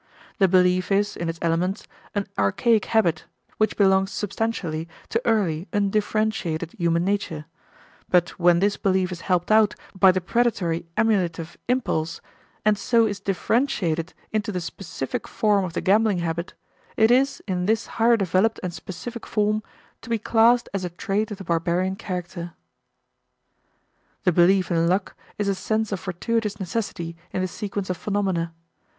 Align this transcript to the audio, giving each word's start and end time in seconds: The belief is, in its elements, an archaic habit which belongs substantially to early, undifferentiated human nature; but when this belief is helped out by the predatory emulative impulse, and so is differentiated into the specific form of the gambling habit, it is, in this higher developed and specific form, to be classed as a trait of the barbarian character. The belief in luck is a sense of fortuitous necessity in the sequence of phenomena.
The 0.39 0.47
belief 0.47 0.91
is, 0.91 1.15
in 1.15 1.29
its 1.29 1.37
elements, 1.43 1.87
an 2.15 2.25
archaic 2.35 2.85
habit 2.85 3.25
which 3.59 3.77
belongs 3.77 4.11
substantially 4.11 4.89
to 5.09 5.21
early, 5.25 5.67
undifferentiated 5.71 6.71
human 6.71 7.05
nature; 7.05 7.45
but 8.09 8.29
when 8.39 8.61
this 8.61 8.77
belief 8.77 9.11
is 9.11 9.21
helped 9.21 9.51
out 9.51 9.75
by 9.93 10.11
the 10.11 10.19
predatory 10.19 10.87
emulative 10.97 11.55
impulse, 11.67 12.19
and 12.65 12.79
so 12.79 13.05
is 13.05 13.19
differentiated 13.19 14.15
into 14.31 14.51
the 14.51 14.59
specific 14.59 15.27
form 15.27 15.63
of 15.63 15.73
the 15.73 15.81
gambling 15.81 16.17
habit, 16.17 16.55
it 16.97 17.11
is, 17.11 17.43
in 17.47 17.67
this 17.67 17.85
higher 17.85 18.17
developed 18.17 18.59
and 18.63 18.73
specific 18.73 19.27
form, 19.27 19.61
to 20.01 20.09
be 20.09 20.17
classed 20.17 20.67
as 20.73 20.83
a 20.83 20.89
trait 20.89 21.29
of 21.29 21.37
the 21.37 21.43
barbarian 21.43 21.95
character. 21.95 22.55
The 24.23 24.31
belief 24.31 24.71
in 24.71 24.87
luck 24.87 25.15
is 25.37 25.47
a 25.47 25.53
sense 25.53 25.91
of 25.91 25.99
fortuitous 25.99 26.59
necessity 26.59 27.15
in 27.31 27.41
the 27.43 27.47
sequence 27.47 27.91
of 27.91 27.97
phenomena. 27.97 28.51